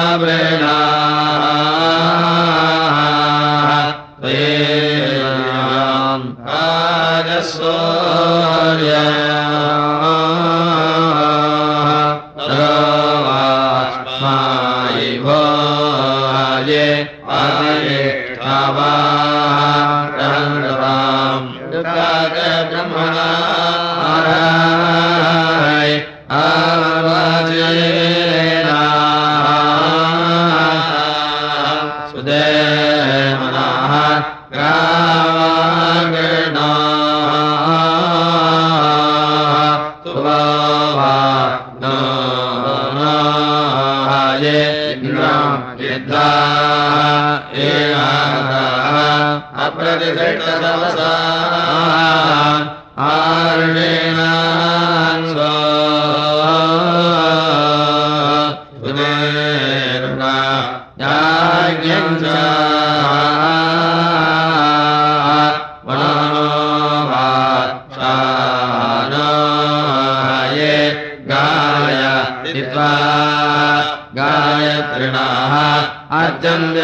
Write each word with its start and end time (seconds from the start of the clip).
वेणा 0.00 0.87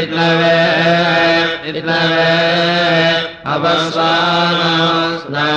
इत्लवे 0.00 0.52
अपस्वाना 3.54 5.48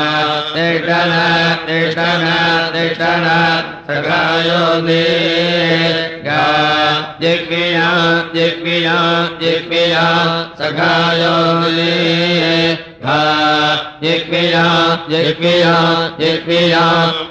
तिष्ठन 1.67 3.27
सखायो 3.87 4.63
दे 4.87 5.03
गा 6.25 6.41
जिग्विया 7.21 7.91
जिग्विया 8.35 8.97
जिग्विया 9.41 10.03
सखायो 10.59 11.35
दे 13.05 13.11
गा 13.11 13.95
जिग्विया 14.03 14.63
जिग्विया 15.09 15.75
जिग्विया 16.19 16.85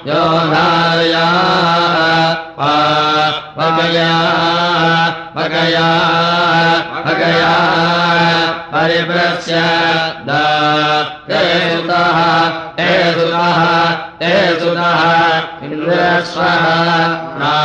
योधाया 0.07 1.25
पा, 2.59 2.71
भगया 3.57 4.11
भगया 5.35 5.89
भगया 7.05 7.53
परिभ्रस्य 8.75 9.59
ते 11.27 11.43
सुतः 11.71 12.19
ते 12.77 12.89
सुतः 13.13 13.59
ते 14.19 14.33
सुतः, 14.59 15.03
इन्द्रस्वः 15.65 16.65
ना 17.39 17.55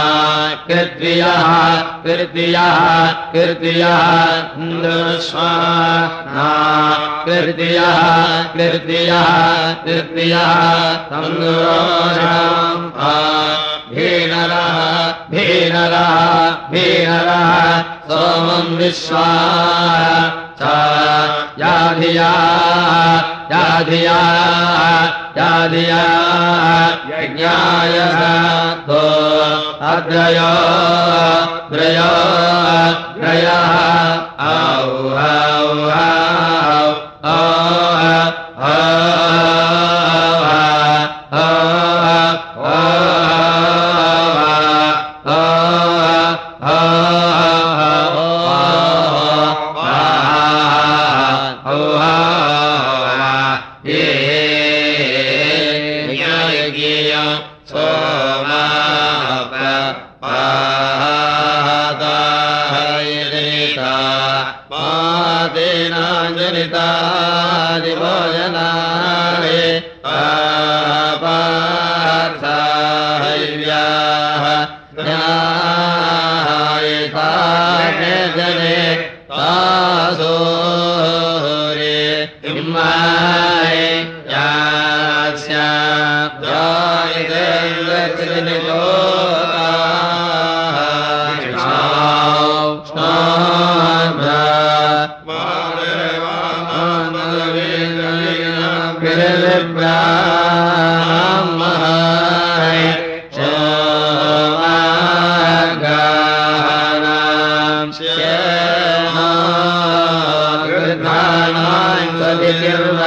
इन्द्रस्वः 4.58 5.50
ना 6.34 6.50
कृद्वियः 8.56 10.44
तन्दुरोषम् 11.10 12.86
भीनरः 13.94 14.78
भीनरः 15.32 16.14
भीनरः 16.72 17.80
सोमम् 18.10 18.76
विश्वा। 18.78 19.26
याधिया 21.60 22.30
याधिया 23.52 24.18
याधिया 25.38 26.02
यज्ञाय 27.10 27.96
तो 28.88 29.00
अद्रयो 29.90 30.52
द्रयो 31.72 32.12
द्रयः 33.18 33.72
औ 34.48 34.90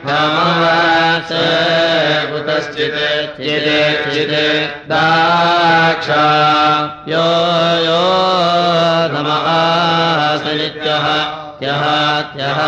क्षमवास 0.04 1.30
कुतश्चित् 2.32 3.40
ये 3.46 3.80
चित् 4.10 4.34
दाक्षा 4.90 6.26
यो 7.12 7.28
यो 7.86 8.02
नमः 9.14 9.46
सनित्यः 10.44 11.43
त्यात्यः 11.64 12.58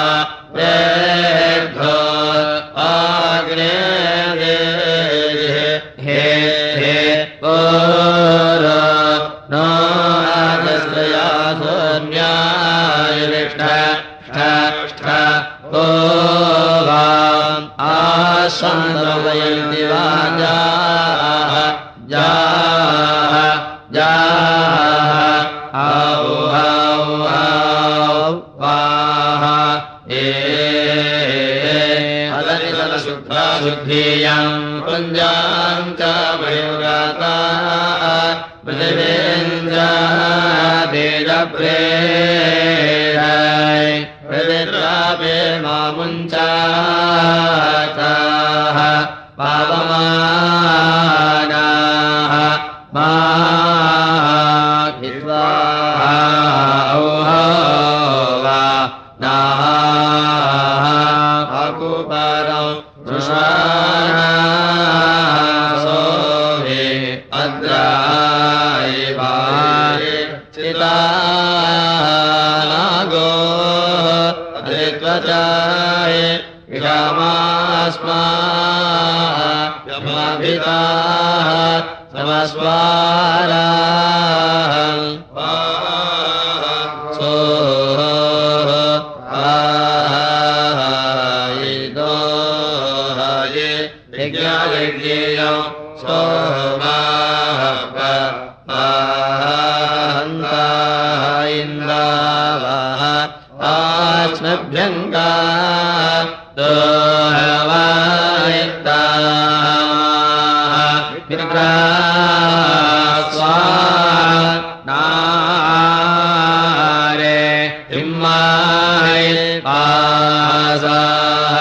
वेद्धो 0.56 1.96
आग्ने 2.84 3.74
हे 6.06 6.22
हे 6.78 6.94
ओर 7.52 8.64
नो 9.52 9.64
आगस्त्वया 10.36 11.28
सोम्यायष्ठ 11.60 13.60
ष्ठ 14.92 15.04
ओ 15.82 15.84
वाम् 16.88 17.68
आसन्दवयन्ति 17.90 19.84
वाजा 19.92 20.56
यं 33.88 34.80
पुञ्जाम् 34.86 35.90
च 35.98 36.02
भयोग्राता 36.40 37.34
वृञ्जा 38.66 39.90
मामुञ्चाः 45.64 46.38
पावमानाः 49.38 49.94
मा 52.94 53.65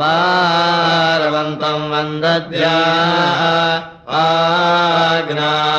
वारवन्तम् 0.00 1.88
वन्दद्या 1.92 2.76
आग्ना 4.22 5.71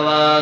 वा 0.00 0.40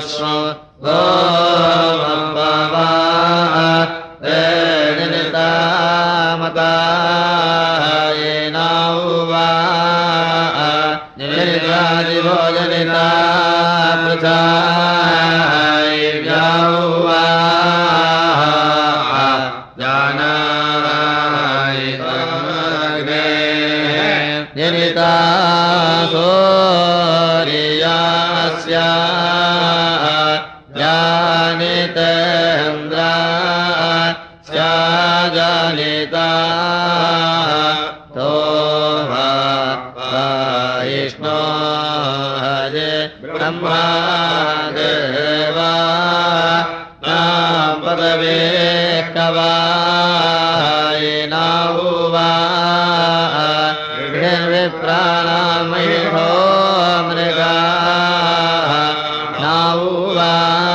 वा 60.17 60.70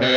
हे 0.00 0.14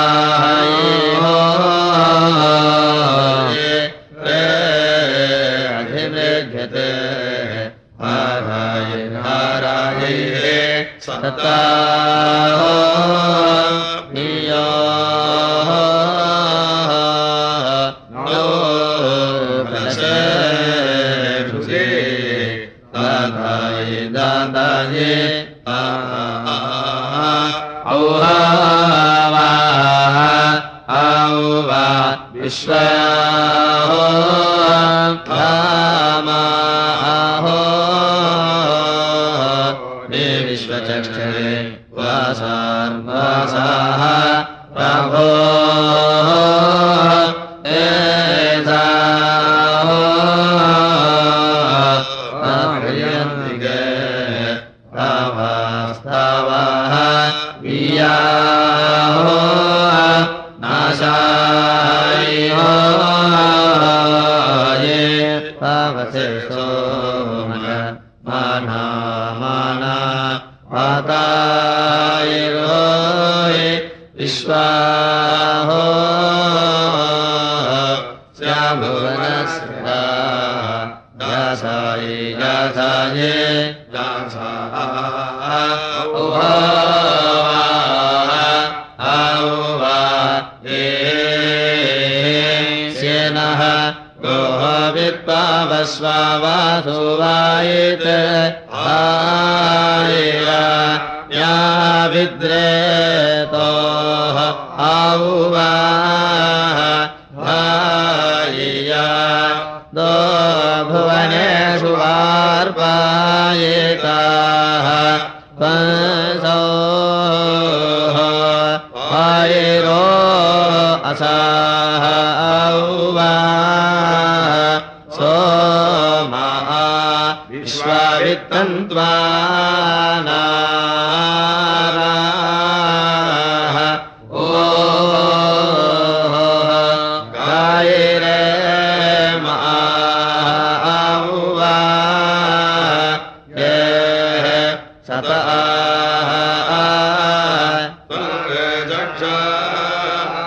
विश्वा 74.23 75.22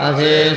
अशी 0.06 0.56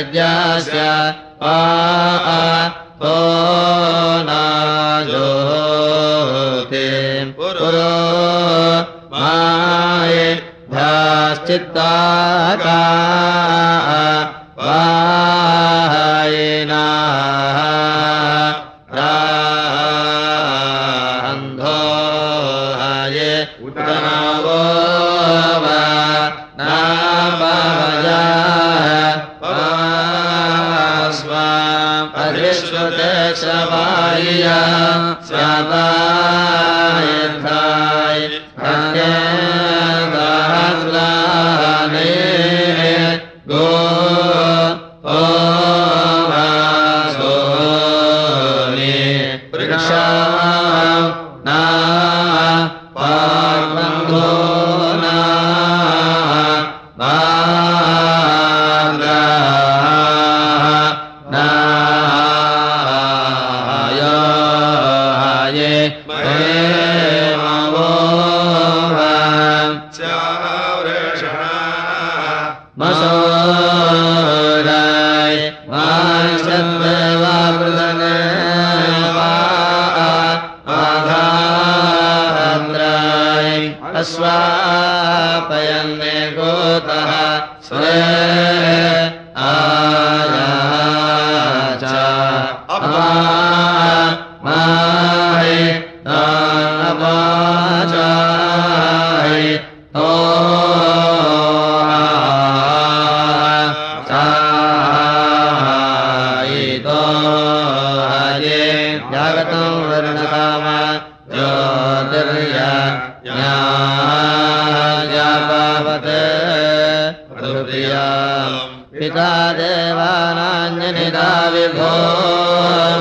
विद्यास्य 0.00 0.86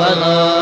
वदो 0.10 0.59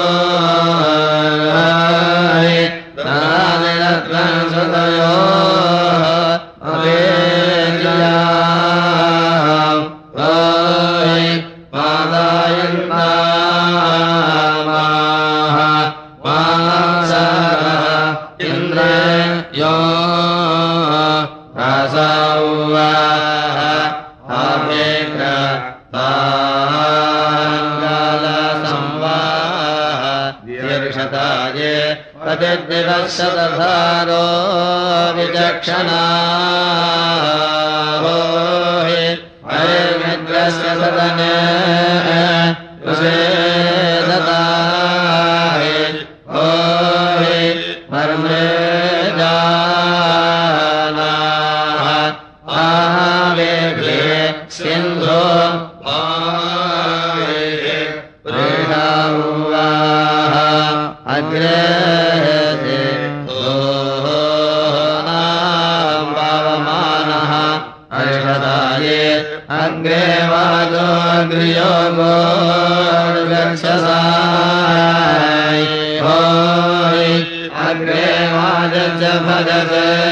वाजज 78.97 79.21
भजत 79.27 80.06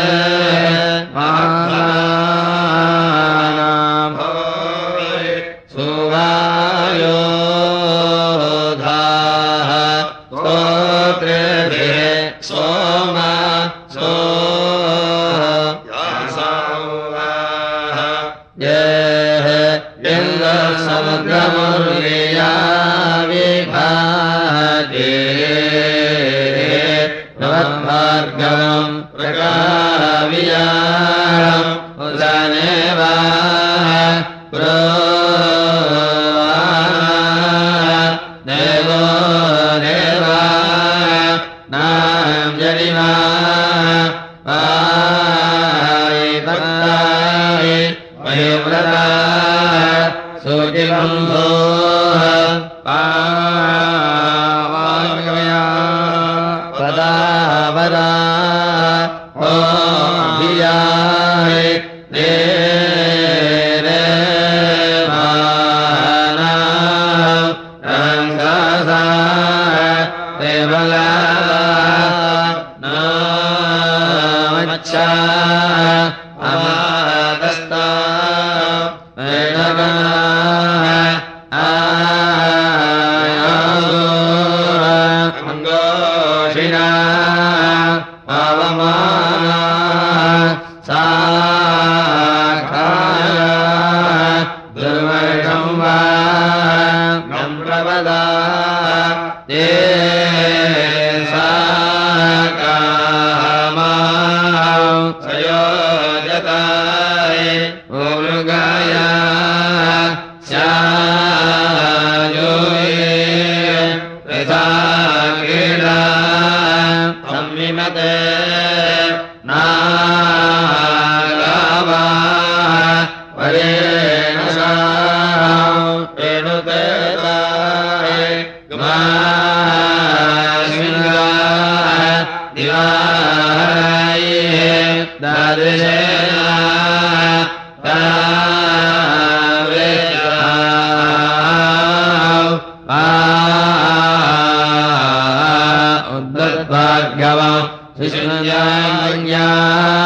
Ah. 149.58 150.05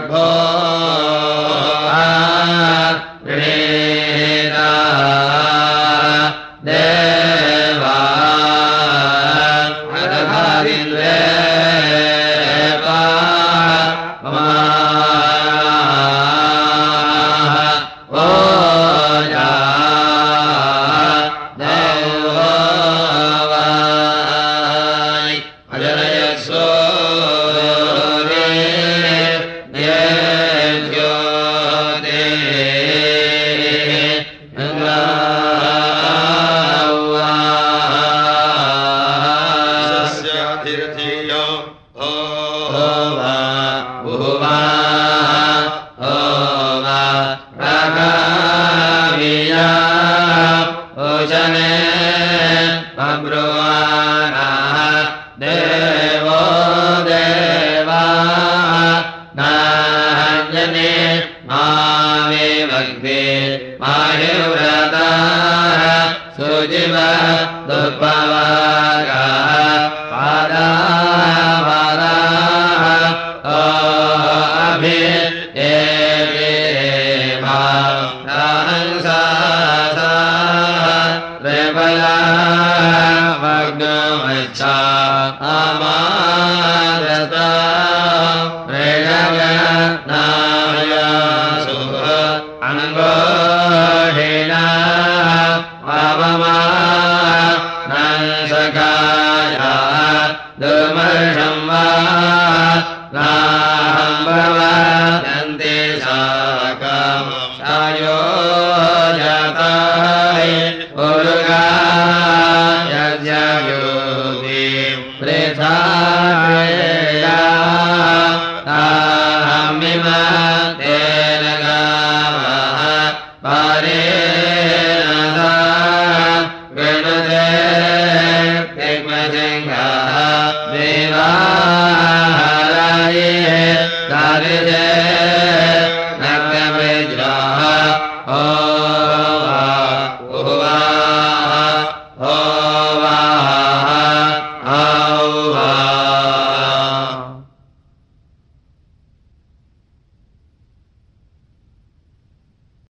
गर्भा 0.00 1.19